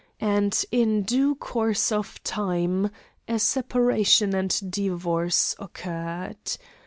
And 0.19 0.65
in 0.71 1.03
due 1.03 1.35
course 1.35 1.91
of 1.91 2.23
time 2.23 2.89
a 3.27 3.37
separation 3.37 4.33
and 4.33 4.59
divorce 4.71 5.55
occurred. 5.59 6.57